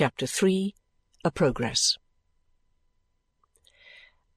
Chapter 0.00 0.26
3 0.26 0.74
A 1.24 1.30
Progress 1.30 1.98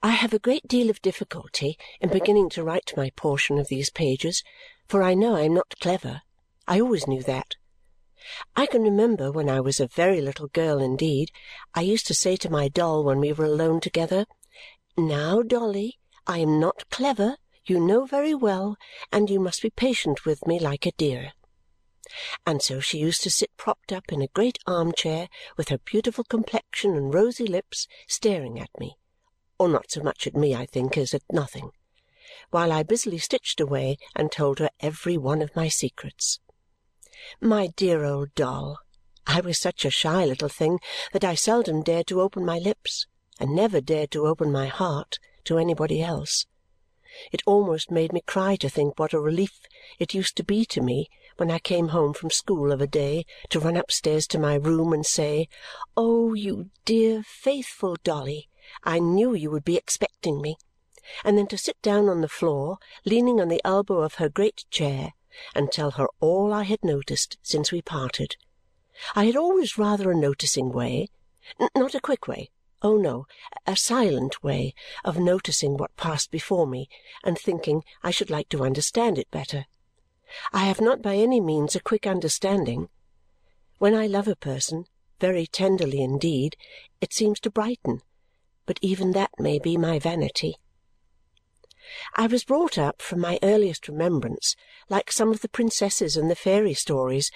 I 0.02 0.10
have 0.10 0.34
a 0.34 0.38
great 0.38 0.68
deal 0.68 0.90
of 0.90 1.02
difficulty 1.02 1.78
in 2.02 2.10
beginning 2.10 2.50
to 2.50 2.66
write 2.66 2.92
my 2.98 3.12
portion 3.12 3.58
of 3.58 3.70
these 3.70 3.90
pages, 3.90 4.44
for 4.90 5.02
I 5.02 5.14
know 5.14 5.38
I 5.38 5.44
am 5.44 5.54
not 5.54 5.80
clever. 5.80 6.24
I 6.68 6.82
always 6.82 7.08
knew 7.08 7.24
that. 7.24 7.56
I 8.58 8.66
can 8.66 8.82
remember 8.82 9.32
when 9.32 9.50
I 9.50 9.62
was 9.62 9.80
a 9.80 9.88
very 9.88 10.20
little 10.20 10.50
girl 10.50 10.80
indeed, 10.80 11.32
I 11.74 11.80
used 11.80 12.08
to 12.08 12.14
say 12.14 12.36
to 12.36 12.50
my 12.50 12.68
doll 12.68 13.06
when 13.06 13.22
we 13.22 13.32
were 13.32 13.46
alone 13.46 13.80
together, 13.80 14.26
"Now, 14.98 15.42
Dolly, 15.44 15.98
I 16.28 16.40
am 16.40 16.60
not 16.60 16.90
clever, 16.90 17.38
you 17.66 17.80
know 17.80 18.06
very 18.06 18.36
well, 18.36 18.76
and 19.14 19.30
you 19.30 19.40
must 19.40 19.62
be 19.62 19.70
patient 19.70 20.26
with 20.26 20.46
me 20.46 20.60
like 20.60 20.86
a 20.86 20.92
dear." 20.92 21.32
And 22.46 22.62
so 22.62 22.80
she 22.80 22.98
used 22.98 23.24
to 23.24 23.32
sit 23.32 23.56
propped 23.56 23.92
up 23.92 24.12
in 24.12 24.22
a 24.22 24.28
great 24.28 24.60
arm 24.68 24.92
chair 24.92 25.30
with 25.58 25.70
her 25.70 25.78
beautiful 25.78 26.24
complexion 26.24 26.96
and 26.96 27.14
rosy 27.14 27.48
lips, 27.48 27.88
staring 28.08 28.60
at 28.60 28.70
me 28.80 28.98
or 29.58 29.70
not 29.70 29.92
so 29.92 30.02
much 30.02 30.28
at 30.28 30.36
me, 30.36 30.54
I 30.54 30.66
think, 30.66 30.98
as 30.98 31.14
at 31.14 31.24
nothing 31.32 31.72
while 32.50 32.72
I 32.72 32.84
busily 32.84 33.18
stitched 33.18 33.60
away 33.60 33.98
and 34.16 34.32
told 34.32 34.60
her 34.60 34.70
every 34.80 35.18
one 35.18 35.42
of 35.42 35.56
my 35.56 35.68
secrets. 35.70 36.40
My 37.42 37.68
dear 37.68 38.04
old 38.04 38.36
doll! 38.36 38.80
I 39.26 39.42
was 39.42 39.60
such 39.60 39.86
a 39.86 39.90
shy 39.90 40.26
little 40.26 40.50
thing 40.50 40.80
that 41.14 41.24
I 41.24 41.36
seldom 41.36 41.82
dared 41.84 42.08
to 42.08 42.22
open 42.22 42.46
my 42.46 42.60
lips, 42.60 43.08
and 43.40 43.56
never 43.56 43.82
dared 43.82 44.12
to 44.12 44.28
open 44.28 44.52
my 44.52 44.68
heart, 44.68 45.20
to 45.46 45.58
anybody 45.58 46.02
else. 46.02 46.46
It 47.32 47.42
almost 47.46 47.92
made 47.92 48.14
me 48.14 48.22
cry 48.22 48.56
to 48.58 48.70
think 48.70 49.00
what 49.00 49.14
a 49.14 49.20
relief 49.20 49.62
it 50.00 50.14
used 50.14 50.36
to 50.38 50.44
be 50.44 50.66
to 50.66 50.82
me 50.82 51.10
when 51.38 51.52
I 51.52 51.60
came 51.60 51.90
home 51.90 52.14
from 52.14 52.30
school 52.30 52.72
of 52.72 52.82
a 52.82 52.88
day 52.88 53.26
to 53.50 53.60
run 53.60 53.78
upstairs 53.78 54.28
to 54.28 54.40
my 54.40 54.56
room 54.56 54.94
and 54.94 55.06
say, 55.06 55.50
"Oh, 55.98 56.34
you 56.34 56.70
dear, 56.86 57.24
faithful 57.24 57.98
Dolly, 58.04 58.50
I 58.84 59.00
knew 59.00 59.34
you 59.34 59.50
would 59.52 59.66
be 59.66 59.78
expecting 59.78 60.42
me!" 60.42 60.58
and 61.24 61.38
then 61.38 61.48
to 61.48 61.58
sit 61.58 61.82
down 61.82 62.08
on 62.10 62.22
the 62.22 62.28
floor, 62.30 62.78
leaning 63.06 63.42
on 63.42 63.50
the 63.50 63.62
elbow 63.66 64.02
of 64.02 64.16
her 64.16 64.30
great 64.30 64.66
chair 64.70 65.14
and 65.56 65.72
tell 65.72 65.92
her 65.92 66.08
all 66.20 66.54
I 66.54 66.64
had 66.64 66.84
noticed 66.84 67.38
since 67.42 67.72
we 67.72 67.82
parted. 67.82 68.38
I 69.16 69.26
had 69.26 69.36
always 69.36 69.78
rather 69.78 70.12
a 70.12 70.16
noticing 70.16 70.72
way 70.72 71.10
not 71.76 71.94
a 71.94 72.00
quick 72.00 72.28
way, 72.28 72.52
oh 72.82 72.96
no, 72.96 73.28
a 73.68 73.76
silent 73.76 74.44
way 74.44 74.74
of 75.04 75.20
noticing 75.20 75.76
what 75.76 75.96
passed 75.98 76.32
before 76.32 76.66
me 76.66 76.88
and 77.24 77.38
thinking 77.38 77.84
I 78.02 78.12
should 78.12 78.30
like 78.30 78.50
to 78.50 78.64
understand 78.64 79.18
it 79.18 79.30
better. 79.30 79.66
I 80.52 80.66
have 80.66 80.82
not 80.82 81.02
by 81.02 81.16
any 81.16 81.40
means 81.40 81.76
a 81.76 81.82
quick 81.82 82.08
understanding. 82.08 82.90
When 83.78 83.94
I 83.94 84.08
love 84.08 84.28
a 84.28 84.36
person, 84.36 84.86
very 85.20 85.46
tenderly 85.46 86.02
indeed, 86.02 86.56
it 87.02 87.14
seems 87.14 87.40
to 87.42 87.52
brighten, 87.52 88.02
but 88.66 88.80
even 88.82 89.12
that 89.12 89.32
may 89.40 89.60
be 89.60 89.78
my 89.78 90.00
vanity. 90.00 90.56
I 92.16 92.28
was 92.28 92.46
brought 92.46 92.78
up, 92.78 93.02
from 93.02 93.20
my 93.20 93.40
earliest 93.44 93.88
remembrance, 93.88 94.56
like 94.90 95.12
some 95.12 95.32
of 95.32 95.42
the 95.42 95.50
princesses 95.50 96.16
in 96.16 96.30
the 96.30 96.36
fairy 96.36 96.74
stories, 96.74 97.30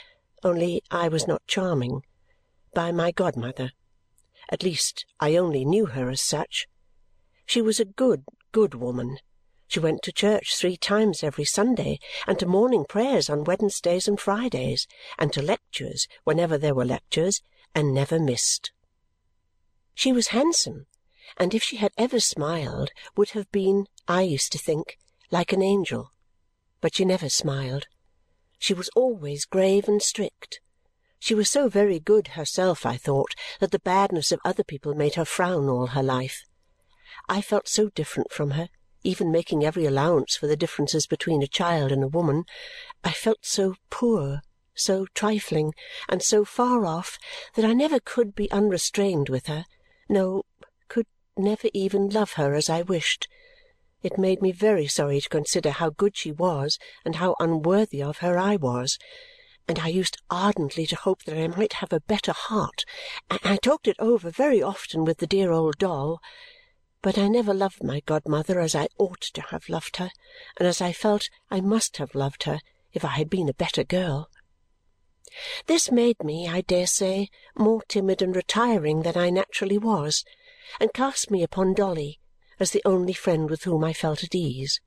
only 0.43 0.81
I 0.89 1.07
was 1.07 1.27
not 1.27 1.45
charming, 1.47 2.03
by 2.73 2.91
my 2.91 3.11
godmother. 3.11 3.71
At 4.49 4.63
least, 4.63 5.05
I 5.19 5.35
only 5.35 5.65
knew 5.65 5.87
her 5.87 6.09
as 6.09 6.21
such. 6.21 6.67
She 7.45 7.61
was 7.61 7.79
a 7.79 7.85
good, 7.85 8.23
good 8.51 8.73
woman. 8.73 9.17
She 9.67 9.79
went 9.79 10.01
to 10.03 10.13
church 10.13 10.55
three 10.55 10.77
times 10.77 11.23
every 11.23 11.43
Sunday, 11.43 11.99
and 12.25 12.39
to 12.39 12.45
morning 12.45 12.85
prayers 12.85 13.29
on 13.29 13.43
Wednesdays 13.43 14.07
and 14.07 14.19
Fridays, 14.19 14.87
and 15.17 15.33
to 15.33 15.41
lectures 15.41 16.07
whenever 16.23 16.57
there 16.57 16.73
were 16.73 16.85
lectures, 16.85 17.41
and 17.75 17.93
never 17.93 18.17
missed. 18.17 18.71
She 19.93 20.13
was 20.13 20.27
handsome, 20.27 20.87
and 21.35 21.53
if 21.53 21.63
she 21.63 21.77
had 21.77 21.91
ever 21.97 22.19
smiled, 22.19 22.91
would 23.17 23.31
have 23.31 23.51
been 23.51 23.87
I 24.07 24.21
used 24.21 24.53
to 24.53 24.57
think, 24.57 24.97
like 25.31 25.51
an 25.51 25.61
angel. 25.61 26.13
But 26.79 26.95
she 26.95 27.03
never 27.03 27.27
smiled. 27.27 27.87
She 28.57 28.73
was 28.73 28.89
always 28.95 29.45
grave 29.45 29.87
and 29.87 30.01
strict. 30.01 30.61
She 31.19 31.35
was 31.35 31.49
so 31.49 31.67
very 31.67 31.99
good 31.99 32.29
herself, 32.29 32.85
I 32.85 32.95
thought, 32.95 33.33
that 33.59 33.71
the 33.71 33.79
badness 33.79 34.31
of 34.31 34.39
other 34.45 34.63
people 34.63 34.93
made 34.93 35.15
her 35.15 35.25
frown 35.25 35.67
all 35.67 35.87
her 35.87 36.03
life. 36.03 36.45
I 37.27 37.41
felt 37.41 37.67
so 37.67 37.89
different 37.89 38.31
from 38.31 38.51
her, 38.51 38.69
even 39.03 39.31
making 39.31 39.63
every 39.63 39.85
allowance 39.85 40.35
for 40.35 40.47
the 40.47 40.57
differences 40.57 41.07
between 41.07 41.41
a 41.41 41.47
child 41.47 41.91
and 41.91 42.03
a 42.03 42.07
woman. 42.07 42.45
I 43.03 43.11
felt 43.11 43.45
so 43.45 43.75
poor, 43.89 44.41
so 44.73 45.07
trifling, 45.13 45.73
and 46.07 46.21
so 46.21 46.45
far 46.45 46.85
off 46.85 47.17
that 47.55 47.65
I 47.65 47.73
never 47.73 47.99
could 47.99 48.35
be 48.35 48.51
unrestrained 48.51 49.29
with 49.29 49.47
her, 49.47 49.65
no, 50.09 50.43
could 50.87 51.07
never 51.37 51.69
even 51.73 52.09
love 52.09 52.33
her 52.33 52.53
as 52.53 52.69
I 52.69 52.81
wished. 52.81 53.27
It 54.03 54.17
made 54.17 54.41
me 54.41 54.51
very 54.51 54.87
sorry 54.87 55.19
to 55.19 55.29
consider 55.29 55.71
how 55.71 55.89
good 55.89 56.15
she 56.15 56.31
was 56.31 56.77
and 57.03 57.15
how 57.15 57.35
unworthy 57.39 58.01
of 58.01 58.19
her 58.19 58.37
I 58.37 58.55
was, 58.55 58.97
and 59.67 59.79
I 59.79 59.87
used 59.87 60.21
ardently 60.29 60.85
to 60.87 60.95
hope 60.95 61.23
that 61.23 61.37
I 61.37 61.47
might 61.47 61.73
have 61.73 61.91
a 61.91 61.99
better 61.99 62.31
heart, 62.31 62.85
and 63.29 63.39
I 63.43 63.57
talked 63.57 63.87
it 63.87 63.97
over 63.99 64.29
very 64.29 64.61
often 64.61 65.03
with 65.03 65.17
the 65.17 65.27
dear 65.27 65.51
old 65.51 65.77
doll. 65.77 66.21
But 67.01 67.17
I 67.17 67.27
never 67.27 67.53
loved 67.53 67.83
my 67.83 67.99
godmother 68.01 68.59
as 68.59 68.75
I 68.75 68.87
ought 68.97 69.21
to 69.21 69.41
have 69.41 69.69
loved 69.69 69.97
her, 69.97 70.11
and 70.57 70.67
as 70.67 70.81
I 70.81 70.91
felt 70.91 71.29
I 71.49 71.61
must 71.61 71.97
have 71.97 72.15
loved 72.15 72.43
her 72.43 72.59
if 72.91 73.05
I 73.05 73.09
had 73.09 73.29
been 73.29 73.49
a 73.49 73.53
better 73.53 73.83
girl. 73.83 74.29
This 75.67 75.91
made 75.91 76.23
me, 76.23 76.47
I 76.47 76.61
dare 76.61 76.87
say, 76.87 77.29
more 77.55 77.83
timid 77.83 78.21
and 78.21 78.35
retiring 78.35 79.03
than 79.03 79.17
I 79.17 79.29
naturally 79.29 79.77
was, 79.77 80.23
and 80.79 80.93
cast 80.93 81.29
me 81.29 81.43
upon 81.43 81.73
Dolly 81.73 82.19
as 82.59 82.71
the 82.71 82.81
only 82.85 83.13
friend 83.13 83.49
with 83.49 83.63
whom 83.63 83.83
I 83.83 83.93
felt 83.93 84.23
at 84.23 84.33
ease. 84.33 84.81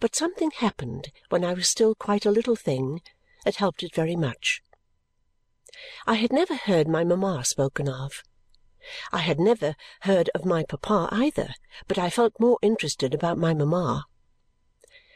But 0.00 0.16
something 0.16 0.50
happened 0.50 1.12
when 1.28 1.44
I 1.44 1.54
was 1.54 1.68
still 1.68 1.94
quite 1.94 2.26
a 2.26 2.30
little 2.30 2.56
thing 2.56 3.02
that 3.44 3.56
helped 3.56 3.82
it 3.82 3.94
very 3.94 4.16
much. 4.16 4.62
I 6.06 6.14
had 6.14 6.32
never 6.32 6.54
heard 6.54 6.88
my 6.88 7.04
mamma 7.04 7.44
spoken 7.44 7.88
of. 7.88 8.22
I 9.12 9.18
had 9.18 9.38
never 9.38 9.76
heard 10.00 10.30
of 10.34 10.44
my 10.44 10.64
papa 10.64 11.08
either, 11.12 11.54
but 11.88 11.98
I 11.98 12.10
felt 12.10 12.40
more 12.40 12.58
interested 12.62 13.14
about 13.14 13.38
my 13.38 13.54
mamma. 13.54 14.06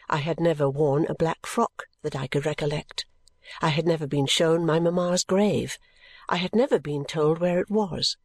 I 0.08 0.18
had 0.18 0.40
never 0.40 0.70
worn 0.70 1.06
a 1.06 1.14
black 1.14 1.46
frock 1.46 1.86
that 2.02 2.14
I 2.14 2.26
could 2.26 2.46
recollect. 2.46 3.06
I 3.60 3.68
had 3.70 3.86
never 3.86 4.06
been 4.06 4.26
shown 4.26 4.64
my 4.64 4.78
mamma's 4.78 5.24
grave. 5.24 5.78
I 6.28 6.36
had 6.36 6.54
never 6.54 6.78
been 6.78 7.04
told 7.04 7.38
where 7.38 7.60
it 7.60 7.70
was 7.70 8.16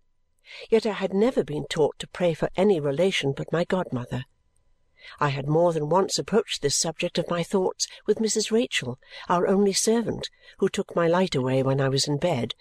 yet 0.69 0.85
I 0.85 0.93
had 0.93 1.13
never 1.13 1.43
been 1.43 1.65
taught 1.67 1.97
to 1.99 2.07
pray 2.07 2.33
for 2.33 2.49
any 2.55 2.79
relation 2.79 3.31
but 3.31 3.51
my 3.51 3.63
godmother. 3.63 4.25
I 5.19 5.29
had 5.29 5.47
more 5.47 5.71
than 5.71 5.89
once 5.89 6.19
approached 6.19 6.61
this 6.61 6.75
subject 6.75 7.17
of 7.17 7.29
my 7.29 7.43
thoughts 7.43 7.87
with 8.05 8.19
Mrs. 8.19 8.51
Rachael, 8.51 8.99
our 9.29 9.47
only 9.47 9.73
servant, 9.73 10.29
who 10.57 10.67
took 10.67 10.95
my 10.95 11.07
light 11.07 11.35
away 11.35 11.63
when 11.63 11.79
I 11.79 11.89
was 11.89 12.07
in 12.07 12.17
bed, 12.17 12.53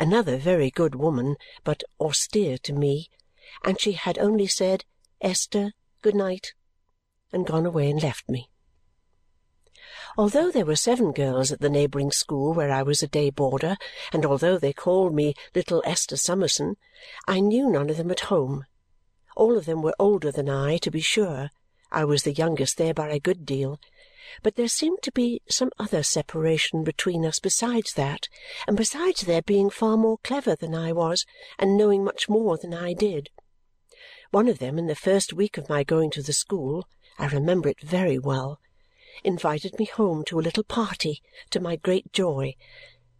another 0.00 0.36
very 0.36 0.70
good 0.70 0.94
woman, 0.94 1.36
but 1.64 1.82
austere 2.00 2.58
to 2.58 2.72
me, 2.72 3.08
and 3.64 3.80
she 3.80 3.92
had 3.92 4.18
only 4.18 4.46
said, 4.46 4.84
Esther, 5.20 5.72
good 6.02 6.14
night, 6.14 6.52
and 7.32 7.46
gone 7.46 7.66
away 7.66 7.90
and 7.90 8.02
left 8.02 8.28
me. 8.28 8.48
Although 10.16 10.50
there 10.50 10.64
were 10.64 10.76
seven 10.76 11.12
girls 11.12 11.52
at 11.52 11.60
the 11.60 11.70
neighbouring 11.70 12.10
school 12.10 12.52
where 12.52 12.70
I 12.70 12.82
was 12.82 13.02
a 13.02 13.08
day 13.08 13.30
boarder, 13.30 13.76
and 14.12 14.26
although 14.26 14.58
they 14.58 14.72
called 14.72 15.14
me 15.14 15.34
little 15.54 15.82
Esther 15.84 16.16
Summerson, 16.16 16.76
I 17.26 17.40
knew 17.40 17.70
none 17.70 17.90
of 17.90 17.96
them 17.96 18.10
at 18.10 18.20
home. 18.20 18.64
All 19.36 19.56
of 19.56 19.66
them 19.66 19.82
were 19.82 19.94
older 19.98 20.32
than 20.32 20.48
I, 20.48 20.78
to 20.78 20.90
be 20.90 21.00
sure 21.00 21.50
I 21.90 22.04
was 22.04 22.22
the 22.22 22.32
youngest 22.32 22.76
there 22.76 22.94
by 22.94 23.10
a 23.10 23.20
good 23.20 23.46
deal 23.46 23.80
but 24.42 24.56
there 24.56 24.68
seemed 24.68 24.98
to 25.02 25.12
be 25.12 25.40
some 25.48 25.70
other 25.78 26.02
separation 26.02 26.84
between 26.84 27.24
us 27.24 27.40
besides 27.40 27.94
that, 27.94 28.28
and 28.66 28.76
besides 28.76 29.22
their 29.22 29.42
being 29.42 29.70
far 29.70 29.96
more 29.96 30.18
clever 30.18 30.54
than 30.54 30.74
I 30.74 30.92
was 30.92 31.24
and 31.58 31.76
knowing 31.76 32.04
much 32.04 32.28
more 32.28 32.56
than 32.56 32.74
I 32.74 32.92
did. 32.92 33.30
One 34.30 34.48
of 34.48 34.58
them, 34.58 34.78
in 34.78 34.86
the 34.86 34.94
first 34.94 35.32
week 35.32 35.56
of 35.56 35.68
my 35.68 35.84
going 35.84 36.10
to 36.12 36.22
the 36.22 36.32
school 36.32 36.86
I 37.18 37.26
remember 37.26 37.68
it 37.68 37.80
very 37.80 38.18
well 38.18 38.60
invited 39.24 39.76
me 39.78 39.86
home 39.86 40.24
to 40.26 40.38
a 40.38 40.42
little 40.42 40.62
party, 40.62 41.20
to 41.50 41.58
my 41.58 41.74
great 41.74 42.12
joy, 42.12 42.54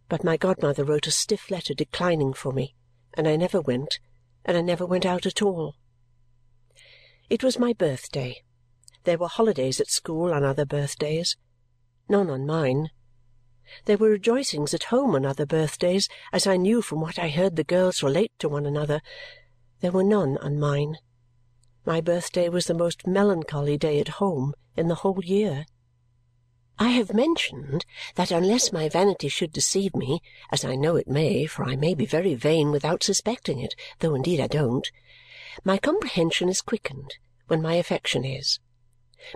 but 0.07 0.23
my 0.23 0.37
godmother 0.37 0.85
wrote 0.85 1.07
a 1.07 1.11
stiff 1.11 1.51
letter 1.51 1.73
declining 1.73 2.31
for 2.31 2.53
me, 2.53 2.75
and 3.15 3.27
I 3.27 3.35
never 3.35 3.59
went, 3.59 3.99
and 4.45 4.55
I 4.55 4.61
never 4.61 4.85
went 4.85 5.05
out 5.05 5.25
at 5.25 5.41
all. 5.41 5.75
It 7.29 7.43
was 7.43 7.59
my 7.59 7.73
birthday. 7.73 8.41
There 9.03 9.17
were 9.17 9.27
holidays 9.27 9.79
at 9.79 9.89
school 9.89 10.33
on 10.33 10.43
other 10.43 10.65
birthdays. 10.65 11.37
None 12.07 12.29
on 12.29 12.45
mine. 12.45 12.89
There 13.85 13.97
were 13.97 14.09
rejoicings 14.09 14.73
at 14.73 14.85
home 14.85 15.15
on 15.15 15.25
other 15.25 15.45
birthdays, 15.45 16.09
as 16.33 16.47
I 16.47 16.57
knew 16.57 16.81
from 16.81 17.01
what 17.01 17.19
I 17.19 17.29
heard 17.29 17.55
the 17.55 17.63
girls 17.63 18.03
relate 18.03 18.31
to 18.39 18.49
one 18.49 18.65
another. 18.65 19.01
There 19.81 19.91
were 19.91 20.03
none 20.03 20.37
on 20.39 20.59
mine. 20.59 20.97
My 21.85 22.01
birthday 22.01 22.49
was 22.49 22.65
the 22.65 22.73
most 22.73 23.07
melancholy 23.07 23.77
day 23.77 23.99
at 23.99 24.19
home 24.19 24.53
in 24.75 24.87
the 24.87 24.95
whole 24.95 25.23
year. 25.23 25.65
I 26.77 26.89
have 26.89 27.13
mentioned 27.13 27.85
that 28.15 28.31
unless 28.31 28.71
my 28.71 28.89
vanity 28.89 29.27
should 29.27 29.51
deceive 29.51 29.95
me, 29.95 30.21
as 30.51 30.63
I 30.63 30.75
know 30.75 30.95
it 30.95 31.07
may, 31.07 31.45
for 31.45 31.63
I 31.63 31.75
may 31.75 31.93
be 31.93 32.05
very 32.05 32.35
vain 32.35 32.71
without 32.71 33.03
suspecting 33.03 33.59
it, 33.59 33.75
though 33.99 34.15
indeed 34.15 34.39
I 34.39 34.47
don't, 34.47 34.89
my 35.63 35.77
comprehension 35.77 36.47
is 36.47 36.61
quickened 36.61 37.17
when 37.47 37.61
my 37.61 37.75
affection 37.75 38.23
is. 38.23 38.59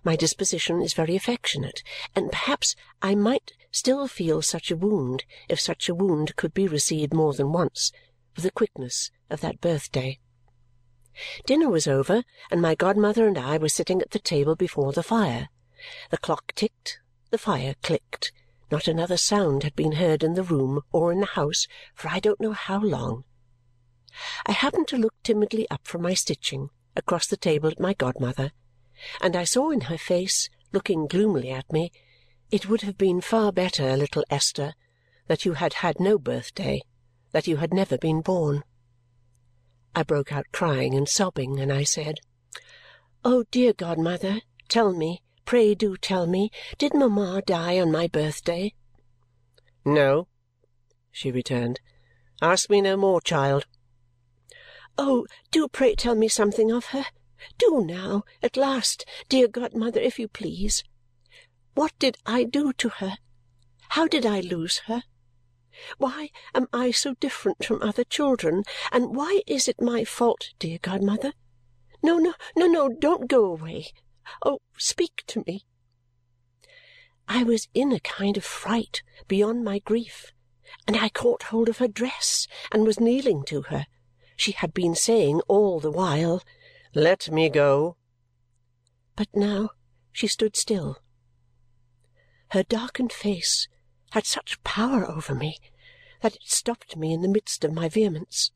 My 0.03 0.15
disposition 0.15 0.81
is 0.81 0.93
very 0.93 1.15
affectionate, 1.15 1.83
and 2.15 2.31
perhaps 2.31 2.75
I 3.01 3.15
might 3.15 3.53
still 3.71 4.07
feel 4.07 4.41
such 4.41 4.71
a 4.71 4.75
wound, 4.75 5.25
if 5.49 5.59
such 5.59 5.89
a 5.89 5.95
wound 5.95 6.35
could 6.35 6.53
be 6.53 6.67
received 6.67 7.13
more 7.13 7.33
than 7.33 7.51
once, 7.51 7.91
with 8.35 8.43
the 8.43 8.51
quickness 8.51 9.11
of 9.29 9.41
that 9.41 9.61
birthday. 9.61 10.19
Dinner 11.45 11.69
was 11.69 11.87
over, 11.87 12.23
and 12.49 12.61
my 12.61 12.75
godmother 12.75 13.27
and 13.27 13.37
I 13.37 13.57
were 13.57 13.69
sitting 13.69 14.01
at 14.01 14.11
the 14.11 14.19
table 14.19 14.55
before 14.55 14.93
the 14.93 15.03
fire. 15.03 15.49
The 16.09 16.17
clock 16.17 16.53
ticked, 16.55 16.99
the 17.29 17.37
fire 17.37 17.75
clicked. 17.83 18.31
Not 18.71 18.87
another 18.87 19.17
sound 19.17 19.63
had 19.63 19.75
been 19.75 19.93
heard 19.93 20.23
in 20.23 20.33
the 20.33 20.43
room 20.43 20.81
or 20.91 21.11
in 21.11 21.19
the 21.19 21.27
house 21.27 21.67
for 21.93 22.07
I 22.09 22.19
don't 22.19 22.41
know 22.41 22.53
how 22.53 22.79
long. 22.79 23.25
I 24.45 24.51
happened 24.51 24.87
to 24.89 24.97
look 24.97 25.13
timidly 25.23 25.69
up 25.69 25.85
from 25.87 26.01
my 26.01 26.13
stitching 26.13 26.69
across 26.95 27.27
the 27.27 27.37
table 27.37 27.69
at 27.69 27.79
my 27.79 27.93
godmother, 27.93 28.51
and 29.21 29.35
I 29.35 29.43
saw 29.43 29.69
in 29.71 29.81
her 29.81 29.97
face, 29.97 30.49
looking 30.71 31.07
gloomily 31.07 31.49
at 31.51 31.71
me, 31.71 31.91
it 32.51 32.67
would 32.67 32.81
have 32.81 32.97
been 32.97 33.21
far 33.21 33.51
better, 33.51 33.97
little 33.97 34.23
Esther, 34.29 34.73
that 35.27 35.45
you 35.45 35.53
had 35.53 35.73
had 35.73 35.99
no 35.99 36.17
birthday, 36.17 36.81
that 37.31 37.47
you 37.47 37.57
had 37.57 37.73
never 37.73 37.97
been 37.97 38.21
born. 38.21 38.63
I 39.95 40.03
broke 40.03 40.31
out 40.31 40.45
crying 40.51 40.93
and 40.95 41.07
sobbing, 41.07 41.59
and 41.59 41.71
I 41.71 41.83
said, 41.83 42.19
"Oh, 43.23 43.45
dear 43.51 43.73
godmother, 43.73 44.41
tell 44.67 44.93
me, 44.93 45.21
Pray 45.45 45.75
do 45.75 45.97
tell 45.97 46.25
me, 46.25 46.49
did 46.77 46.93
mamma 46.93 47.41
die 47.45 47.79
on 47.79 47.91
my 47.91 48.07
birthday?" 48.07 48.73
"No," 49.83 50.27
she 51.11 51.31
returned. 51.31 51.79
"Ask 52.41 52.69
me 52.69 52.79
no 52.79 52.95
more, 52.95 53.19
child." 53.19 53.65
"Oh, 54.97 55.27
do 55.51 55.67
pray 55.67 55.95
tell 55.95 56.15
me 56.15 56.27
something 56.27 56.71
of 56.71 56.85
her! 56.87 57.05
Do 57.57 57.83
now, 57.83 58.23
at 58.41 58.55
last, 58.55 59.05
dear 59.27 59.47
godmother, 59.47 59.99
if 59.99 60.17
you 60.17 60.27
please. 60.27 60.83
What 61.73 61.91
did 61.99 62.17
I 62.25 62.43
do 62.43 62.71
to 62.73 62.89
her? 62.89 63.17
How 63.89 64.07
did 64.07 64.25
I 64.25 64.39
lose 64.39 64.79
her? 64.85 65.03
Why 65.97 66.29
am 66.53 66.67
I 66.71 66.91
so 66.91 67.15
different 67.15 67.65
from 67.65 67.81
other 67.81 68.03
children, 68.03 68.63
and 68.91 69.15
why 69.15 69.41
is 69.47 69.67
it 69.67 69.81
my 69.81 70.05
fault, 70.05 70.53
dear 70.59 70.77
godmother? 70.81 71.33
No, 72.01 72.17
no, 72.17 72.33
no, 72.55 72.67
no, 72.67 72.89
don't 72.89 73.27
go 73.27 73.45
away. 73.45 73.91
Oh, 74.45 74.59
speak 74.77 75.23
to 75.27 75.43
me!" 75.47 75.65
I 77.27 77.43
was 77.43 77.67
in 77.73 77.91
a 77.91 77.99
kind 77.99 78.37
of 78.37 78.45
fright 78.45 79.01
beyond 79.27 79.63
my 79.63 79.79
grief, 79.79 80.31
and 80.87 80.95
I 80.95 81.09
caught 81.09 81.43
hold 81.43 81.69
of 81.69 81.79
her 81.79 81.87
dress 81.87 82.47
and 82.71 82.85
was 82.85 82.99
kneeling 82.99 83.43
to 83.45 83.63
her. 83.63 83.87
She 84.35 84.51
had 84.51 84.73
been 84.73 84.95
saying 84.95 85.41
all 85.47 85.79
the 85.79 85.91
while, 85.91 86.43
"Let 86.95 87.31
me 87.31 87.49
go!" 87.49 87.97
But 89.15 89.35
now 89.35 89.71
she 90.11 90.27
stood 90.27 90.55
still. 90.55 90.99
Her 92.49 92.61
darkened 92.61 93.11
face 93.11 93.67
had 94.11 94.27
such 94.27 94.63
power 94.63 95.03
over 95.09 95.33
me 95.33 95.57
that 96.21 96.35
it 96.35 96.43
stopped 96.43 96.95
me 96.95 97.11
in 97.11 97.21
the 97.21 97.27
midst 97.27 97.63
of 97.63 97.73
my 97.73 97.89
vehemence. 97.89 98.51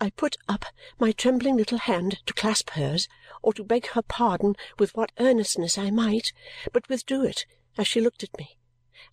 I 0.00 0.10
put 0.10 0.36
up 0.48 0.66
my 1.00 1.10
trembling 1.10 1.56
little 1.56 1.78
hand 1.78 2.20
to 2.26 2.32
clasp 2.32 2.70
hers 2.70 3.08
or 3.42 3.52
to 3.54 3.64
beg 3.64 3.86
her 3.88 4.02
pardon 4.02 4.54
with 4.78 4.94
what 4.94 5.10
earnestness 5.18 5.76
I 5.76 5.90
might, 5.90 6.32
but 6.72 6.88
withdrew 6.88 7.24
it 7.24 7.44
as 7.76 7.88
she 7.88 8.00
looked 8.00 8.22
at 8.22 8.38
me 8.38 8.56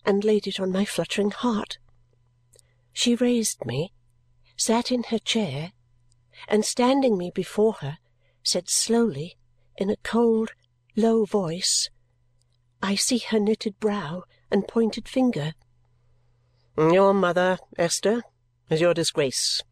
and 0.04 0.22
laid 0.22 0.46
it 0.46 0.60
on 0.60 0.70
my 0.70 0.84
fluttering 0.84 1.32
heart. 1.32 1.78
She 2.92 3.16
raised 3.16 3.66
me, 3.66 3.92
sat 4.56 4.92
in 4.92 5.02
her 5.04 5.18
chair, 5.18 5.72
and 6.46 6.64
standing 6.64 7.18
me 7.18 7.32
before 7.34 7.74
her, 7.74 7.98
said 8.42 8.68
slowly, 8.68 9.36
in 9.76 9.90
a 9.90 9.96
cold, 9.96 10.50
low 10.96 11.24
voice, 11.24 11.90
I 12.82 12.94
see 12.94 13.18
her 13.18 13.38
knitted 13.38 13.78
brow 13.78 14.24
and 14.50 14.66
pointed 14.66 15.08
finger, 15.08 15.54
"Your 16.76 17.12
mother, 17.12 17.58
Esther, 17.76 18.22
is 18.68 18.80
your 18.80 18.94
disgrace 18.94 19.62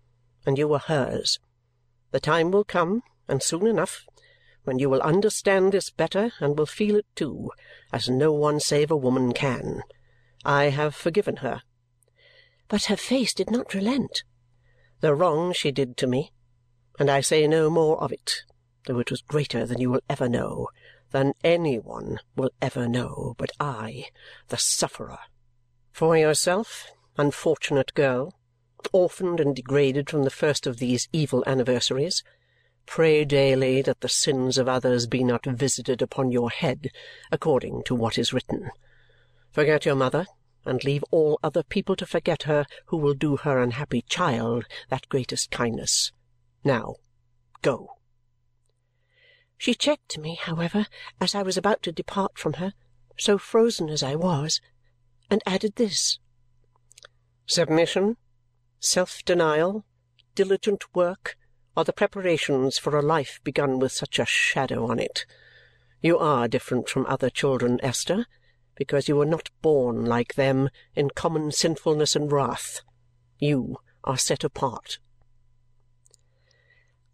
and 0.45 0.59
you 0.59 0.73
are 0.73 0.79
hers. 0.79 1.39
The 2.11 2.21
time 2.21 2.51
will 2.51 2.65
come, 2.65 3.03
and 3.27 3.43
soon 3.43 3.67
enough, 3.67 4.07
when 4.65 4.79
you 4.79 4.89
will 4.89 5.03
understand 5.03 5.73
this 5.73 5.91
better 5.91 6.33
and 6.41 6.59
will 6.59 6.67
feel 6.67 6.97
it 6.97 7.07
too, 7.15 7.51
as 7.93 8.09
no 8.09 8.33
one 8.33 8.61
save 8.61 8.91
a 8.91 8.97
woman 8.97 9.33
can. 9.33 9.83
I 10.45 10.65
have 10.71 10.95
forgiven 10.95 11.37
her." 11.37 11.63
But 12.69 12.85
her 12.85 12.97
face 12.97 13.33
did 13.33 13.51
not 13.51 13.75
relent. 13.75 14.25
"The 15.01 15.15
wrong 15.15 15.53
she 15.53 15.71
did 15.71 15.97
to 15.99 16.07
me, 16.07 16.33
and 16.99 17.11
I 17.11 17.21
say 17.21 17.47
no 17.47 17.71
more 17.71 18.01
of 18.03 18.13
it, 18.13 18.43
though 18.87 18.99
it 18.99 19.11
was 19.11 19.23
greater 19.23 19.67
than 19.67 19.81
you 19.81 19.91
will 19.91 20.03
ever 20.09 20.29
know, 20.29 20.69
than 21.11 21.35
any 21.43 21.79
one 21.79 22.19
will 22.37 22.51
ever 22.61 22.89
know, 22.89 23.35
but 23.39 23.51
I, 23.59 24.07
the 24.49 24.57
sufferer. 24.57 25.19
For 25.93 26.17
yourself, 26.17 26.87
unfortunate 27.17 27.95
girl! 27.95 28.35
orphaned 28.93 29.41
and 29.41 29.57
degraded 29.57 30.09
from 30.09 30.23
the 30.23 30.31
first 30.31 30.67
of 30.67 30.79
these 30.79 31.09
evil 31.13 31.43
anniversaries, 31.47 32.23
pray 32.87 33.25
daily 33.25 33.83
that 33.83 34.01
the 34.01 34.09
sins 34.09 34.57
of 34.57 34.69
others 34.69 35.07
be 35.07 35.23
not 35.25 35.45
visited 35.45 36.01
upon 36.01 36.31
your 36.31 36.51
head 36.51 36.89
according 37.31 37.83
to 37.83 37.95
what 37.95 38.17
is 38.17 38.33
written. 38.33 38.71
Forget 39.51 39.85
your 39.85 39.97
mother, 39.97 40.27
and 40.65 40.85
leave 40.85 41.05
all 41.11 41.39
other 41.43 41.63
people 41.63 41.97
to 41.97 42.07
forget 42.07 42.45
her 42.45 42.67
who 42.87 42.97
will 42.97 43.15
do 43.15 43.37
her 43.37 43.61
unhappy 43.61 44.03
child 44.03 44.65
that 44.89 45.09
greatest 45.09 45.51
kindness. 45.51 46.13
Now, 46.63 46.97
go!" 47.63 47.98
She 49.59 49.75
checked 49.75 50.17
me, 50.17 50.37
however, 50.37 50.87
as 51.21 51.35
I 51.35 51.43
was 51.43 51.57
about 51.57 51.83
to 51.83 51.93
depart 51.93 52.39
from 52.39 52.55
her, 52.55 52.75
so 53.19 53.39
frozen 53.39 53.89
as 53.91 54.05
I 54.05 54.15
was, 54.15 54.61
and 55.29 55.43
added 55.45 55.75
this, 55.75 56.21
"Submission 57.45 58.17
self 58.79 59.25
denial, 59.25 59.85
diligent 60.37 60.95
work, 60.95 61.37
are 61.77 61.85
the 61.85 61.93
preparations 61.93 62.79
for 62.79 62.97
a 62.97 63.03
life 63.03 63.41
begun 63.43 63.81
with 63.81 63.91
such 63.91 64.21
a 64.21 64.25
shadow 64.25 64.89
on 64.89 65.01
it. 65.01 65.27
You 66.01 66.19
are 66.19 66.47
different 66.47 66.89
from 66.89 67.05
other 67.07 67.29
children, 67.29 67.81
Esther, 67.83 68.27
because 68.77 69.09
you 69.09 69.17
were 69.17 69.27
not 69.27 69.51
born, 69.61 70.05
like 70.05 70.35
them, 70.35 70.71
in 70.95 71.11
common 71.11 71.51
sinfulness 71.51 72.15
and 72.15 72.31
wrath. 72.31 72.81
You 73.39 73.79
are 74.05 74.17
set 74.17 74.45
apart." 74.45 75.01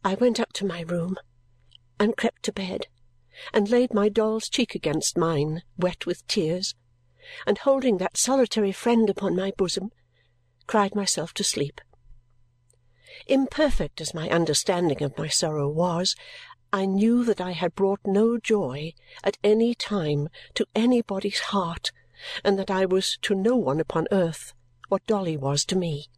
I 0.04 0.14
went 0.14 0.38
up 0.38 0.52
to 0.54 0.66
my 0.66 0.82
room, 0.82 1.16
and 1.98 2.16
crept 2.16 2.42
to 2.44 2.52
bed, 2.52 2.86
and 3.52 3.70
laid 3.70 3.92
my 3.94 4.08
doll's 4.08 4.48
cheek 4.48 4.74
against 4.74 5.18
mine, 5.18 5.62
wet 5.76 6.06
with 6.06 6.26
tears, 6.26 6.74
and 7.46 7.58
holding 7.58 7.98
that 7.98 8.16
solitary 8.16 8.72
friend 8.72 9.08
upon 9.08 9.36
my 9.36 9.52
bosom 9.56 9.90
cried 10.66 10.94
myself 10.94 11.32
to 11.34 11.44
sleep. 11.44 11.80
Imperfect 13.26 14.00
as 14.00 14.14
my 14.14 14.28
understanding 14.28 15.02
of 15.02 15.16
my 15.16 15.28
sorrow 15.28 15.68
was, 15.68 16.14
I 16.72 16.86
knew 16.86 17.24
that 17.24 17.40
I 17.40 17.52
had 17.52 17.74
brought 17.74 18.00
no 18.04 18.36
joy 18.36 18.94
at 19.22 19.38
any 19.44 19.74
time 19.74 20.28
to 20.54 20.66
anybody's 20.74 21.38
heart 21.38 21.92
and 22.42 22.58
that 22.58 22.70
I 22.70 22.84
was 22.84 23.18
to 23.22 23.34
no 23.34 23.56
one 23.56 23.80
upon 23.80 24.08
earth 24.10 24.54
what 24.88 25.06
Dolly 25.06 25.36
was 25.36 25.64
to 25.66 25.76
me. 25.76 26.08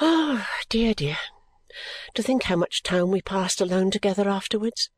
Oh, 0.00 0.46
dear, 0.68 0.94
dear, 0.94 1.18
to 2.14 2.22
think 2.22 2.44
how 2.44 2.56
much 2.56 2.82
time 2.82 3.10
we 3.10 3.22
passed 3.22 3.60
alone 3.60 3.90
together 3.90 4.28
afterwards! 4.28 4.90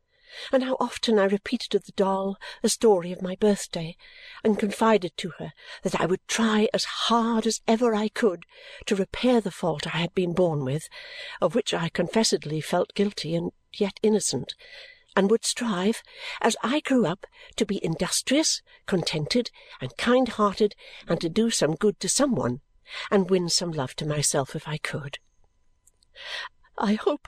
and 0.51 0.63
how 0.63 0.75
often 0.79 1.17
I 1.17 1.25
repeated 1.25 1.71
to 1.71 1.79
the 1.79 1.93
doll 1.93 2.37
the 2.61 2.69
story 2.69 3.11
of 3.11 3.21
my 3.21 3.35
birthday 3.35 3.95
and 4.43 4.59
confided 4.59 5.15
to 5.17 5.29
her 5.39 5.53
that 5.83 5.99
I 5.99 6.05
would 6.05 6.27
try 6.27 6.67
as 6.73 6.83
hard 6.83 7.47
as 7.47 7.61
ever 7.67 7.95
I 7.95 8.09
could 8.09 8.43
to 8.87 8.95
repair 8.95 9.39
the 9.39 9.51
fault 9.51 9.87
I 9.87 9.97
had 9.97 10.13
been 10.13 10.33
born 10.33 10.65
with, 10.65 10.89
of 11.41 11.55
which 11.55 11.73
I 11.73 11.89
confessedly 11.89 12.59
felt 12.59 12.93
guilty 12.95 13.35
and 13.35 13.51
yet 13.73 13.99
innocent, 14.03 14.55
and 15.15 15.31
would 15.31 15.45
strive, 15.45 16.03
as 16.41 16.57
I 16.61 16.81
grew 16.81 17.05
up, 17.05 17.25
to 17.55 17.65
be 17.65 17.83
industrious, 17.83 18.61
contented, 18.85 19.51
and 19.79 19.95
kind-hearted, 19.97 20.75
and 21.07 21.21
to 21.21 21.29
do 21.29 21.49
some 21.49 21.75
good 21.75 21.99
to 22.01 22.09
some 22.09 22.35
one, 22.35 22.61
and 23.09 23.29
win 23.29 23.47
some 23.47 23.71
love 23.71 23.95
to 23.95 24.05
myself 24.05 24.55
if 24.55 24.67
I 24.67 24.77
could. 24.77 25.19
I 26.77 26.93
hope 26.93 27.27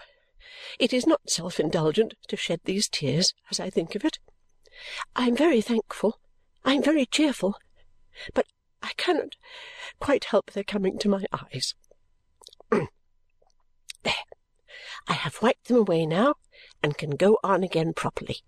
it 0.80 0.94
is 0.94 1.08
not 1.08 1.30
self-indulgent 1.30 2.14
to 2.28 2.38
shed 2.38 2.62
these 2.66 2.90
tears 2.90 3.34
as 3.50 3.60
I 3.60 3.70
think 3.70 3.96
of 3.96 4.04
it. 4.04 4.20
I 5.16 5.28
am 5.28 5.36
very 5.36 5.62
thankful, 5.62 6.20
I 6.66 6.74
am 6.74 6.84
very 6.84 7.06
cheerful, 7.06 7.56
but 8.34 8.46
I 8.82 8.92
cannot 8.98 9.36
quite 10.00 10.26
help 10.26 10.52
their 10.52 10.64
coming 10.64 10.98
to 11.00 11.10
my 11.10 11.26
eyes. 11.34 11.76
there! 12.72 14.14
I 15.08 15.14
have 15.14 15.42
wiped 15.42 15.68
them 15.68 15.78
away 15.78 16.06
now 16.06 16.36
and 16.84 16.98
can 16.98 17.12
go 17.12 17.40
on 17.44 17.64
again 17.64 17.94
properly. 17.94 18.44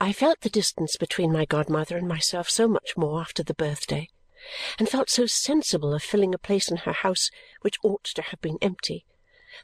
I 0.00 0.12
felt 0.12 0.40
the 0.40 0.50
distance 0.50 0.96
between 0.96 1.32
my 1.32 1.44
godmother 1.44 1.96
and 1.96 2.08
myself 2.08 2.50
so 2.50 2.66
much 2.66 2.96
more 2.96 3.20
after 3.20 3.42
the 3.42 3.54
birthday, 3.54 4.08
and 4.78 4.88
felt 4.88 5.10
so 5.10 5.26
sensible 5.26 5.94
of 5.94 6.02
filling 6.02 6.34
a 6.34 6.38
place 6.38 6.70
in 6.70 6.78
her 6.78 6.92
house 6.92 7.30
which 7.62 7.78
ought 7.82 8.04
to 8.04 8.22
have 8.22 8.40
been 8.40 8.58
empty, 8.60 9.04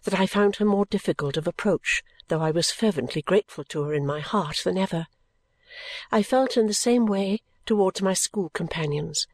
that 0.04 0.18
I 0.18 0.26
found 0.26 0.56
her 0.56 0.64
more 0.64 0.86
difficult 0.86 1.36
of 1.36 1.46
approach, 1.46 2.02
though 2.28 2.40
I 2.40 2.50
was 2.50 2.70
fervently 2.70 3.22
grateful 3.22 3.64
to 3.64 3.82
her 3.84 3.94
in 3.94 4.06
my 4.06 4.20
heart, 4.20 4.62
than 4.64 4.78
ever. 4.78 5.06
I 6.10 6.22
felt 6.22 6.56
in 6.56 6.66
the 6.66 6.74
same 6.74 7.06
way 7.06 7.40
towards 7.66 8.02
my 8.02 8.14
school 8.14 8.48
companions. 8.50 9.26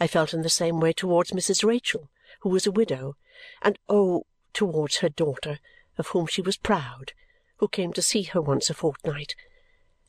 I 0.00 0.06
felt 0.06 0.32
in 0.32 0.42
the 0.42 0.48
same 0.48 0.80
way 0.80 0.92
towards 0.92 1.32
Mrs. 1.32 1.64
Rachael, 1.64 2.10
who 2.40 2.48
was 2.48 2.66
a 2.66 2.72
widow, 2.72 3.16
and 3.62 3.78
oh, 3.88 4.24
towards 4.52 4.98
her 4.98 5.08
daughter, 5.08 5.58
of 5.96 6.08
whom 6.08 6.26
she 6.26 6.42
was 6.42 6.56
proud, 6.56 7.12
who 7.56 7.68
came 7.68 7.92
to 7.92 8.02
see 8.02 8.22
her 8.22 8.40
once 8.40 8.70
a 8.70 8.74
fortnight 8.74 9.34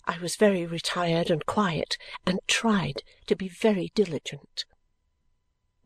I 0.09 0.17
was 0.17 0.37
very 0.37 0.65
retired 0.65 1.29
and 1.29 1.45
quiet 1.45 1.95
and 2.25 2.39
tried 2.47 3.03
to 3.27 3.35
be 3.35 3.47
very 3.47 3.91
diligent. 3.93 4.65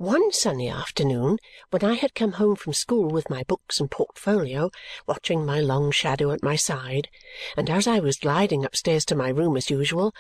One 0.04 0.34
sunny 0.34 0.68
afternoon, 0.68 1.38
when 1.70 1.82
I 1.82 1.94
had 1.94 2.14
come 2.14 2.34
home 2.34 2.58
from 2.58 2.74
school 2.74 3.08
with 3.08 3.30
my 3.30 3.44
books 3.44 3.80
and 3.80 3.90
portfolio, 3.90 4.70
watching 5.08 5.46
my 5.46 5.62
long 5.62 5.92
shadow 5.92 6.32
at 6.32 6.44
my 6.44 6.58
side, 6.58 7.08
and 7.56 7.70
as 7.70 7.88
I 7.88 8.00
was 8.00 8.18
gliding 8.18 8.66
upstairs 8.66 9.06
to 9.06 9.16
my 9.16 9.30
room 9.30 9.56
as 9.56 9.70
usual, 9.70 10.14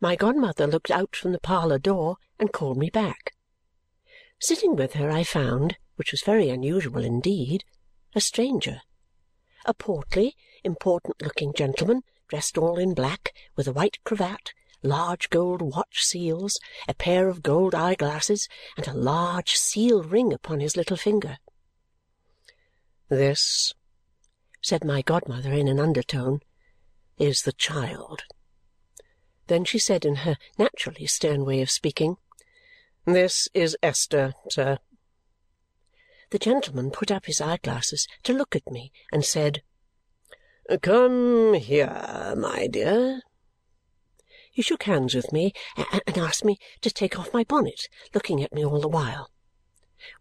my 0.00 0.16
godmother 0.16 0.66
looked 0.66 0.90
out 0.90 1.14
from 1.14 1.30
the 1.30 1.38
parlour 1.38 1.78
door 1.78 2.16
and 2.40 2.52
called 2.52 2.78
me 2.78 2.90
back. 2.90 3.32
Sitting 4.40 4.74
with 4.74 4.94
her 4.94 5.08
I 5.08 5.22
found, 5.22 5.76
which 5.94 6.10
was 6.10 6.22
very 6.22 6.48
unusual 6.50 7.04
indeed, 7.04 7.62
a 8.16 8.20
stranger. 8.20 8.80
A 9.64 9.72
portly, 9.72 10.34
important-looking 10.64 11.54
gentleman 11.54 12.02
dressed 12.26 12.58
all 12.58 12.76
in 12.76 12.92
black, 12.92 13.32
with 13.54 13.68
a 13.68 13.72
white 13.72 13.98
cravat, 14.02 14.52
large 14.82 15.30
gold 15.30 15.60
watch 15.62 16.02
seals, 16.02 16.60
a 16.86 16.94
pair 16.94 17.28
of 17.28 17.42
gold 17.42 17.74
eye-glasses, 17.74 18.48
and 18.76 18.86
a 18.86 18.94
large 18.94 19.52
seal 19.52 20.02
ring 20.02 20.32
upon 20.32 20.60
his 20.60 20.76
little 20.76 20.96
finger. 20.96 21.38
"This," 23.08 23.74
said 24.62 24.84
my 24.84 25.02
godmother 25.02 25.52
in 25.52 25.68
an 25.68 25.80
undertone, 25.80 26.40
"is 27.18 27.42
the 27.42 27.52
child." 27.52 28.22
Then 29.46 29.64
she 29.64 29.78
said 29.78 30.04
in 30.04 30.16
her 30.16 30.36
naturally 30.58 31.06
stern 31.06 31.44
way 31.44 31.62
of 31.62 31.70
speaking, 31.70 32.18
"This 33.04 33.48
is 33.54 33.76
Esther, 33.82 34.34
sir." 34.50 34.78
The 36.30 36.38
gentleman 36.38 36.90
put 36.90 37.10
up 37.10 37.24
his 37.24 37.40
eye-glasses 37.40 38.06
to 38.24 38.34
look 38.34 38.54
at 38.54 38.70
me 38.70 38.92
and 39.10 39.24
said. 39.24 39.62
"Come 40.82 41.54
here, 41.54 42.34
my 42.36 42.66
dear." 42.66 43.22
He 44.58 44.62
shook 44.62 44.82
hands 44.82 45.14
with 45.14 45.32
me 45.32 45.52
and 45.76 46.18
asked 46.18 46.44
me 46.44 46.58
to 46.80 46.90
take 46.90 47.16
off 47.16 47.32
my 47.32 47.44
bonnet, 47.44 47.88
looking 48.12 48.42
at 48.42 48.52
me 48.52 48.64
all 48.64 48.80
the 48.80 48.88
while. 48.88 49.30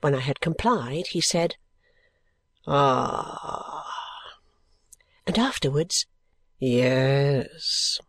When 0.02 0.14
I 0.14 0.20
had 0.20 0.42
complied, 0.42 1.08
he 1.08 1.22
said, 1.22 1.56
"Ah!" 2.68 3.92
and 5.26 5.40
afterwards, 5.40 6.06
"Yes." 6.60 8.00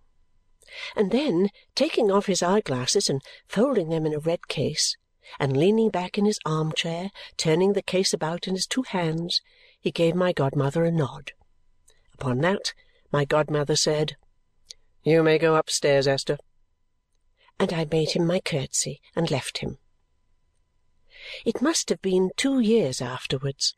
And 0.94 1.12
then, 1.12 1.48
taking 1.74 2.10
off 2.10 2.26
his 2.26 2.42
eye-glasses 2.42 3.08
and 3.08 3.22
folding 3.46 3.88
them 3.88 4.04
in 4.04 4.12
a 4.12 4.18
red 4.18 4.48
case, 4.48 4.98
and 5.40 5.56
leaning 5.56 5.88
back 5.88 6.18
in 6.18 6.26
his 6.26 6.40
arm-chair, 6.44 7.10
turning 7.38 7.72
the 7.72 7.80
case 7.80 8.12
about 8.12 8.46
in 8.46 8.54
his 8.54 8.66
two 8.66 8.82
hands, 8.82 9.40
he 9.80 9.90
gave 9.90 10.14
my 10.14 10.34
godmother 10.34 10.84
a 10.84 10.92
nod. 10.92 11.32
Upon 12.12 12.40
that, 12.42 12.74
my 13.10 13.24
godmother 13.24 13.76
said, 13.76 14.18
"You 15.08 15.22
may 15.22 15.38
go 15.38 15.56
upstairs, 15.56 16.06
Esther." 16.06 16.36
And 17.58 17.72
I 17.72 17.86
made 17.86 18.10
him 18.10 18.26
my 18.26 18.40
curtsy 18.40 19.00
and 19.16 19.30
left 19.30 19.56
him. 19.56 19.78
It 21.46 21.62
must 21.62 21.88
have 21.88 22.02
been 22.02 22.30
two 22.36 22.60
years 22.60 23.00
afterwards, 23.00 23.74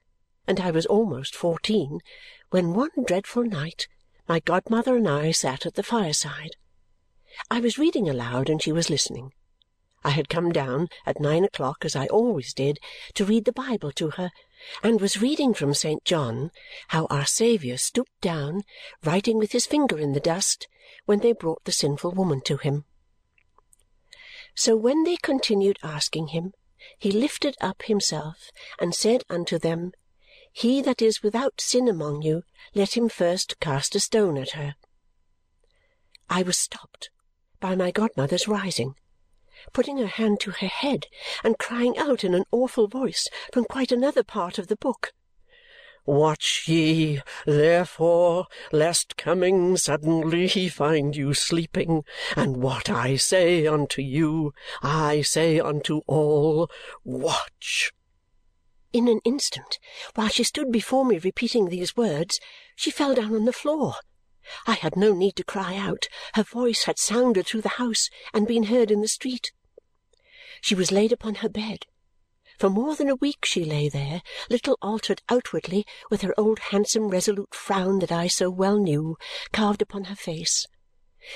and 0.48 0.58
I 0.58 0.72
was 0.72 0.86
almost 0.86 1.36
fourteen, 1.36 2.00
when 2.48 2.74
one 2.74 2.90
dreadful 3.06 3.44
night 3.44 3.86
my 4.26 4.40
godmother 4.40 4.96
and 4.96 5.08
I 5.08 5.30
sat 5.30 5.64
at 5.66 5.74
the 5.74 5.84
fireside. 5.84 6.56
I 7.48 7.60
was 7.60 7.78
reading 7.78 8.08
aloud 8.08 8.50
and 8.50 8.60
she 8.60 8.72
was 8.72 8.90
listening. 8.90 9.32
I 10.02 10.10
had 10.10 10.28
come 10.28 10.50
down 10.50 10.88
at 11.06 11.20
nine 11.20 11.44
o'clock, 11.44 11.84
as 11.84 11.94
I 11.94 12.08
always 12.08 12.52
did, 12.52 12.80
to 13.14 13.24
read 13.24 13.44
the 13.44 13.52
Bible 13.52 13.92
to 13.92 14.10
her 14.10 14.32
and 14.82 15.00
was 15.00 15.22
reading 15.22 15.54
from 15.54 15.74
St. 15.74 16.04
John 16.04 16.50
how 16.88 17.06
our 17.06 17.24
Saviour 17.24 17.78
stooped 17.78 18.20
down, 18.20 18.64
writing 19.04 19.38
with 19.38 19.52
his 19.52 19.64
finger 19.64 19.96
in 19.96 20.12
the 20.12 20.18
dust, 20.18 20.66
when 21.10 21.18
they 21.18 21.32
brought 21.32 21.64
the 21.64 21.72
sinful 21.72 22.12
woman 22.12 22.40
to 22.40 22.56
him. 22.56 22.84
So 24.54 24.76
when 24.76 25.02
they 25.02 25.16
continued 25.16 25.76
asking 25.82 26.28
him, 26.28 26.52
he 27.00 27.10
lifted 27.10 27.56
up 27.60 27.82
himself 27.82 28.52
and 28.78 28.94
said 28.94 29.24
unto 29.28 29.58
them, 29.58 29.90
He 30.52 30.80
that 30.82 31.02
is 31.02 31.20
without 31.20 31.60
sin 31.60 31.88
among 31.88 32.22
you, 32.22 32.44
let 32.76 32.96
him 32.96 33.08
first 33.08 33.58
cast 33.58 33.96
a 33.96 33.98
stone 33.98 34.38
at 34.38 34.50
her. 34.50 34.76
I 36.28 36.42
was 36.42 36.56
stopped 36.56 37.10
by 37.58 37.74
my 37.74 37.90
godmother's 37.90 38.46
rising 38.46 38.94
putting 39.72 39.98
her 39.98 40.06
hand 40.06 40.38
to 40.40 40.52
her 40.52 40.68
head 40.68 41.06
and 41.42 41.58
crying 41.58 41.98
out 41.98 42.22
in 42.22 42.34
an 42.34 42.44
awful 42.52 42.86
voice 42.86 43.28
from 43.52 43.64
quite 43.64 43.90
another 43.90 44.22
part 44.22 44.58
of 44.58 44.68
the 44.68 44.76
book, 44.76 45.12
"Watch 46.06 46.66
ye, 46.66 47.20
therefore, 47.44 48.46
lest 48.72 49.16
coming 49.16 49.76
suddenly 49.76 50.46
he 50.46 50.68
find 50.68 51.14
you 51.14 51.34
sleeping. 51.34 52.04
And 52.36 52.56
what 52.56 52.88
I 52.88 53.16
say 53.16 53.66
unto 53.66 54.00
you, 54.00 54.52
I 54.82 55.22
say 55.22 55.60
unto 55.60 56.00
all, 56.06 56.70
Watch!" 57.04 57.92
In 58.92 59.08
an 59.08 59.20
instant, 59.24 59.78
while 60.14 60.28
she 60.28 60.42
stood 60.42 60.72
before 60.72 61.04
me 61.04 61.18
repeating 61.18 61.68
these 61.68 61.96
words, 61.96 62.40
she 62.74 62.90
fell 62.90 63.14
down 63.14 63.34
on 63.34 63.44
the 63.44 63.52
floor. 63.52 63.96
I 64.66 64.74
had 64.74 64.96
no 64.96 65.12
need 65.12 65.36
to 65.36 65.44
cry 65.44 65.76
out. 65.76 66.08
Her 66.34 66.42
voice 66.42 66.84
had 66.84 66.98
sounded 66.98 67.46
through 67.46 67.62
the 67.62 67.68
house 67.68 68.08
and 68.32 68.48
been 68.48 68.64
heard 68.64 68.90
in 68.90 69.00
the 69.00 69.08
street. 69.08 69.52
She 70.60 70.74
was 70.74 70.90
laid 70.90 71.12
upon 71.12 71.36
her 71.36 71.48
bed. 71.48 71.86
For 72.60 72.68
more 72.68 72.94
than 72.94 73.08
a 73.08 73.14
week 73.14 73.46
she 73.46 73.64
lay 73.64 73.88
there, 73.88 74.20
little 74.50 74.76
altered 74.82 75.22
outwardly, 75.30 75.86
with 76.10 76.20
her 76.20 76.38
old 76.38 76.58
handsome 76.58 77.08
resolute 77.08 77.54
frown 77.54 78.00
that 78.00 78.12
I 78.12 78.26
so 78.26 78.50
well 78.50 78.76
knew 78.76 79.16
carved 79.50 79.80
upon 79.80 80.04
her 80.04 80.14
face. 80.14 80.66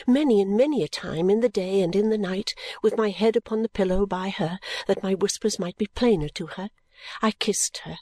Many 0.06 0.42
and 0.42 0.54
many 0.54 0.82
a 0.82 0.88
time 0.88 1.30
in 1.30 1.40
the 1.40 1.48
day 1.48 1.80
and 1.80 1.96
in 1.96 2.10
the 2.10 2.18
night, 2.18 2.54
with 2.82 2.98
my 2.98 3.08
head 3.08 3.36
upon 3.36 3.62
the 3.62 3.70
pillow 3.70 4.04
by 4.04 4.28
her 4.28 4.58
that 4.86 5.02
my 5.02 5.14
whispers 5.14 5.58
might 5.58 5.78
be 5.78 5.86
plainer 5.86 6.28
to 6.28 6.46
her, 6.58 6.68
I 7.22 7.30
kissed 7.30 7.78
her, 7.84 7.96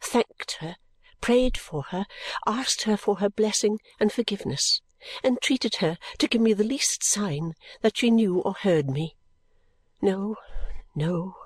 thanked 0.00 0.56
her 0.58 0.74
prayed 1.20 1.56
for 1.56 1.84
her, 1.84 2.06
asked 2.44 2.82
her 2.82 2.96
for 2.96 3.18
her 3.18 3.30
blessing 3.30 3.78
and 4.00 4.10
forgiveness, 4.10 4.82
entreated 5.22 5.76
her 5.76 5.96
to 6.18 6.26
give 6.26 6.40
me 6.40 6.52
the 6.52 6.64
least 6.64 7.04
sign 7.04 7.54
that 7.82 7.96
she 7.96 8.10
knew 8.10 8.40
or 8.40 8.52
heard 8.52 8.90
me. 8.90 9.14
No, 10.02 10.34
no, 10.96 11.36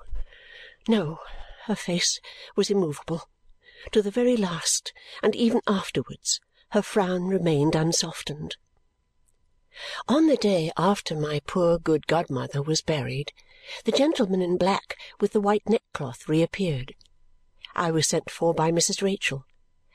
no, 0.87 1.19
her 1.65 1.75
face 1.75 2.19
was 2.55 2.69
immovable. 2.69 3.29
To 3.91 4.01
the 4.01 4.11
very 4.11 4.35
last, 4.35 4.93
and 5.23 5.35
even 5.35 5.61
afterwards, 5.67 6.39
her 6.71 6.81
frown 6.81 7.27
remained 7.27 7.75
unsoftened. 7.75 8.57
On 10.07 10.27
the 10.27 10.37
day 10.37 10.71
after 10.77 11.15
my 11.15 11.39
poor 11.47 11.79
good 11.79 12.05
godmother 12.07 12.61
was 12.61 12.81
buried, 12.81 13.31
the 13.85 13.91
gentleman 13.91 14.41
in 14.41 14.57
black 14.57 14.97
with 15.19 15.31
the 15.31 15.39
white 15.39 15.67
neckcloth 15.67 16.27
reappeared. 16.27 16.95
I 17.75 17.91
was 17.91 18.07
sent 18.07 18.29
for 18.29 18.53
by 18.53 18.71
Mrs. 18.71 19.01
Rachael 19.01 19.45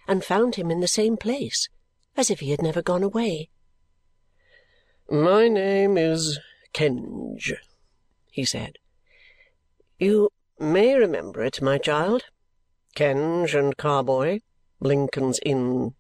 and 0.07 0.25
found 0.25 0.55
him 0.55 0.71
in 0.71 0.81
the 0.81 0.89
same 0.89 1.17
place, 1.17 1.69
as 2.17 2.31
if 2.31 2.41
he 2.41 2.51
had 2.51 2.63
never 2.63 2.83
gone 2.83 3.03
away. 3.03 3.51
"My 5.11 5.49
name 5.49 5.99
is 5.99 6.39
Kenge," 6.73 7.59
he 8.31 8.45
said. 8.45 8.79
"You 9.99 10.31
may 10.65 10.95
remember 10.95 11.43
it, 11.43 11.63
my 11.63 11.79
child. 11.79 12.25
Kenge 12.97 13.55
and 13.55 13.77
Carboy, 13.77 14.41
Lincoln's 14.81 15.39
Inn." 15.45 15.95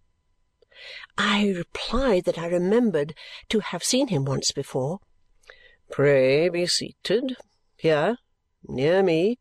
I 1.16 1.50
replied 1.50 2.25
that 2.25 2.38
I 2.38 2.47
remembered 2.47 3.14
to 3.50 3.61
have 3.61 3.85
seen 3.85 4.09
him 4.09 4.25
once 4.25 4.50
before. 4.52 5.00
"Pray 5.90 6.49
be 6.49 6.66
seated. 6.66 7.37
Here, 7.76 8.18
near 8.62 9.02
me. 9.02 9.38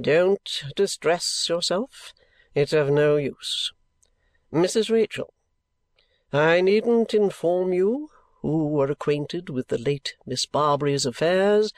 Don't 0.00 0.64
distress 0.76 1.48
yourself. 1.48 2.12
It's 2.54 2.72
of 2.72 2.90
no 2.90 3.16
use. 3.16 3.72
Mrs. 4.52 4.90
Rachael, 4.90 5.32
I 6.32 6.60
needn't 6.60 7.14
inform 7.14 7.72
you, 7.72 8.10
who 8.42 8.68
were 8.68 8.90
acquainted 8.90 9.48
with 9.48 9.68
the 9.68 9.78
late 9.78 10.16
Miss 10.26 10.46
Barbary's 10.46 11.06
affairs, 11.06 11.72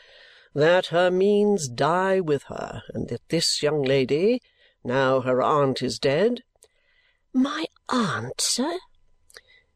that 0.56 0.86
her 0.86 1.10
means 1.10 1.68
die 1.68 2.18
with 2.18 2.44
her 2.44 2.82
and 2.94 3.10
that 3.10 3.28
this 3.28 3.62
young 3.62 3.82
lady, 3.82 4.40
now 4.82 5.20
her 5.20 5.42
aunt 5.42 5.82
is 5.82 5.98
dead" 5.98 6.40
"My 7.34 7.66
aunt, 7.90 8.40
sir?" 8.40 8.78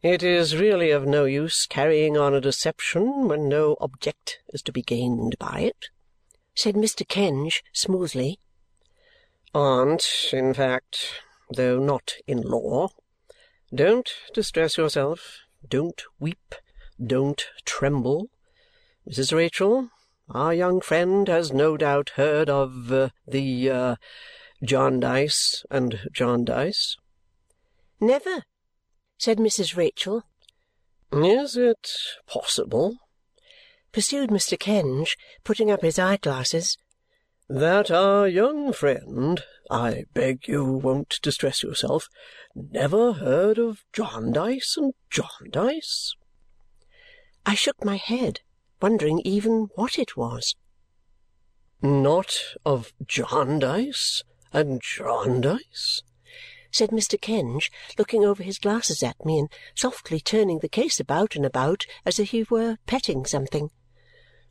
It 0.01 0.23
is 0.23 0.57
really 0.57 0.91
of 0.91 1.07
no 1.07 1.27
use 1.27 1.67
carrying 1.67 2.17
on 2.17 2.33
a 2.33 2.41
deception 2.41 3.29
when 3.29 3.47
no 3.47 3.77
object 3.79 4.39
is 4.55 4.63
to 4.63 4.73
be 4.73 4.81
gained 4.81 5.37
by 5.39 5.61
it," 5.61 5.91
said 6.55 6.77
Mr. 6.77 7.07
Kenge 7.07 7.63
smoothly. 7.75 8.39
"Aunt, 9.53 10.31
in 10.33 10.55
fact, 10.55 11.21
though 11.55 11.79
not 11.79 12.15
in 12.27 12.41
law. 12.41 12.89
Don't 13.75 14.11
distress 14.33 14.79
yourself, 14.79 15.41
don't 15.69 16.03
weep, 16.19 16.55
don't 16.99 17.45
tremble. 17.67 18.31
Mrs. 19.07 19.37
Rachael, 19.37 19.91
our 20.33 20.55
young 20.55 20.81
friend 20.81 21.27
has 21.29 21.53
no 21.53 21.77
doubt 21.77 22.11
heard 22.11 22.49
of 22.49 22.93
uh, 22.93 23.09
the 23.27 23.71
uh, 23.71 23.97
Jarndyce 24.63 25.65
and 25.71 26.01
Jarndyce?" 26.13 26.97
"Never," 28.01 28.45
said 29.19 29.39
Mrs. 29.39 29.77
Rachael. 29.77 30.23
"Is 31.13 31.57
it 31.57 31.91
possible," 32.27 32.97
pursued 33.93 34.31
Mr. 34.31 34.59
Kenge, 34.59 35.17
putting 35.45 35.71
up 35.71 35.83
his 35.83 35.99
eye 35.99 36.17
glasses, 36.19 36.79
"that 37.49 37.91
our 37.91 38.29
young 38.29 38.73
friend 38.73 39.43
I 39.71 40.05
beg 40.15 40.47
you 40.47 40.65
won't 40.65 41.21
distress 41.23 41.63
yourself 41.63 42.09
never 42.55 43.15
heard 43.15 43.59
of 43.59 43.85
Jarndyce 43.93 44.77
and 44.77 44.95
Jarndyce?" 45.11 46.15
I 47.45 47.55
shook 47.55 47.85
my 47.85 47.97
head, 47.97 48.41
wondering 48.81 49.21
even 49.25 49.69
what 49.75 49.99
it 49.99 50.17
was. 50.17 50.55
"Not 51.83 52.41
of 52.65 52.93
Jarndyce 53.07 54.23
and 54.53 54.81
Jarndyce?" 54.83 56.03
said 56.71 56.91
Mr. 56.91 57.21
Kenge, 57.21 57.71
looking 57.99 58.25
over 58.25 58.43
his 58.43 58.59
glasses 58.59 59.03
at 59.03 59.25
me 59.25 59.39
and 59.39 59.49
softly 59.75 60.21
turning 60.21 60.61
the 60.61 60.69
case 60.69 61.01
about 61.01 61.35
and 61.35 61.45
about 61.45 61.85
as 62.05 62.19
if 62.19 62.31
he 62.31 62.45
were 62.45 62.79
petting 62.87 63.27
something. 63.27 63.71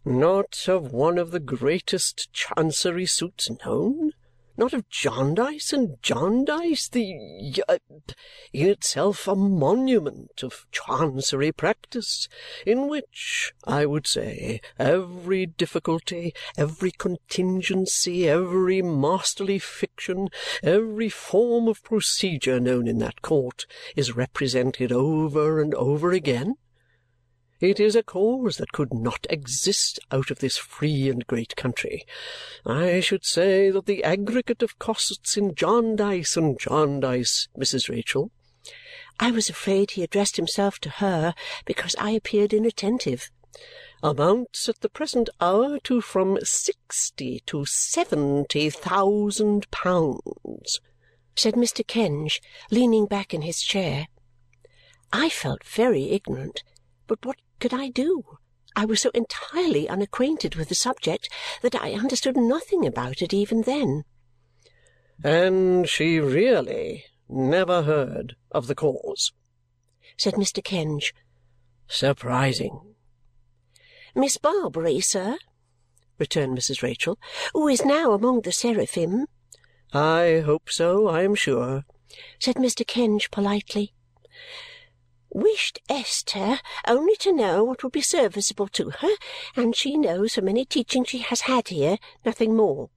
"Not 0.06 0.68
of 0.68 0.92
one 0.92 1.18
of 1.18 1.32
the 1.32 1.40
greatest 1.40 2.32
Chancery 2.34 3.06
suits 3.06 3.50
known? 3.66 4.09
Not 4.60 4.74
of 4.74 4.90
Jarndyce 4.90 5.72
and 5.72 6.04
Jarndyce, 6.04 6.90
the 6.90 7.64
uh, 7.70 7.78
itself 8.52 9.26
a 9.26 9.34
monument 9.34 10.44
of 10.44 10.66
Chancery 10.70 11.54
practice, 11.54 12.28
in 12.66 12.90
which, 12.90 13.54
I 13.64 13.86
would 13.86 14.06
say, 14.06 14.60
every 14.78 15.46
difficulty, 15.46 16.34
every 16.58 16.92
contingency, 16.92 18.28
every 18.28 18.82
masterly 18.82 19.60
fiction, 19.60 20.28
every 20.62 21.08
form 21.08 21.70
of 21.70 21.82
procedure 21.82 22.60
known 22.60 22.86
in 22.86 22.98
that 22.98 23.22
court 23.22 23.66
is 23.96 24.18
represented 24.18 24.92
over 24.92 25.62
and 25.62 25.74
over 25.74 26.12
again? 26.12 26.56
It 27.62 27.80
is 27.80 27.96
a 27.96 28.04
cause 28.04 28.56
that 28.58 28.72
could 28.72 28.94
not 28.94 29.28
exist 29.30 30.00
out 30.12 30.32
of 30.32 30.40
this 30.40 30.58
free 30.58 31.10
and 31.10 31.28
great 31.28 31.58
country. 31.58 32.06
I 32.66 33.02
should 33.02 33.26
say 33.26 33.70
that 33.70 33.86
the 33.86 34.04
aggregate 34.04 34.64
of 34.64 34.80
costs 34.80 35.36
in 35.36 35.56
Jarndyce 35.56 36.38
and 36.38 36.58
Jarndyce, 36.58 37.50
Mrs. 37.58 37.90
Rachael 37.90 38.32
I 39.20 39.32
was 39.32 39.50
afraid 39.50 39.92
he 39.92 40.04
addressed 40.04 40.38
himself 40.38 40.80
to 40.80 40.90
her 40.90 41.34
because 41.66 41.94
I 42.00 42.12
appeared 42.12 42.54
inattentive. 42.54 43.30
amounts 44.02 44.70
at 44.70 44.80
the 44.80 44.88
present 44.88 45.28
hour 45.42 45.80
to 45.80 46.00
from 46.00 46.38
sixty 46.44 47.42
to 47.48 47.66
seventy 47.66 48.70
thousand 48.70 49.70
pounds, 49.72 50.80
said 51.36 51.56
Mr. 51.56 51.86
Kenge, 51.86 52.40
leaning 52.72 53.06
back 53.08 53.34
in 53.34 53.42
his 53.42 53.62
chair. 53.62 54.08
I 55.12 55.28
felt 55.28 55.66
very 55.66 56.12
ignorant, 56.12 56.64
but 57.06 57.26
what 57.26 57.36
could 57.60 57.74
I 57.74 57.90
do? 57.90 58.24
I 58.76 58.86
was 58.86 59.02
so 59.02 59.12
entirely 59.14 59.90
unacquainted 59.90 60.56
with 60.56 60.70
the 60.70 60.76
subject 60.76 61.30
that 61.62 61.76
I 61.76 61.94
understood 61.94 62.38
nothing 62.38 62.86
about 62.86 63.22
it 63.22 63.34
even 63.34 63.64
then. 63.64 64.06
"And 65.24 65.90
she 65.90 66.20
really 66.20 67.06
never 67.28 67.84
heard 67.84 68.38
of 68.52 68.68
the 68.68 68.76
cause?" 68.76 69.34
said 70.18 70.36
Mr. 70.36 70.64
Kenge. 70.64 71.14
"Surprising!" 71.88 72.96
"Miss 74.16 74.38
Barbary, 74.38 75.02
sir," 75.02 75.38
returned 76.18 76.58
Mrs. 76.58 76.82
Rachael, 76.82 77.20
"who 77.54 77.68
is 77.68 77.84
now 77.84 78.14
among 78.14 78.42
the 78.42 78.52
seraphim." 78.52 79.28
"I 79.92 80.44
hope 80.46 80.70
so, 80.70 81.08
I 81.08 81.24
am 81.24 81.36
sure," 81.36 81.84
said 82.40 82.56
Mr. 82.56 82.88
Kenge 82.88 83.30
politely 83.32 83.94
wished 85.32 85.80
Esther 85.90 86.60
only 86.88 87.16
to 87.18 87.32
know 87.32 87.64
what 87.64 87.84
would 87.84 87.92
be 87.92 88.02
serviceable 88.02 88.68
to 88.68 88.90
her, 88.90 89.16
and 89.56 89.76
she 89.76 89.98
knows 89.98 90.36
from 90.36 90.48
any 90.48 90.66
teaching 90.66 91.04
she 91.04 91.20
has 91.20 91.42
had 91.42 91.68
here, 91.68 91.98
nothing 92.26 92.56
more. 92.56 92.90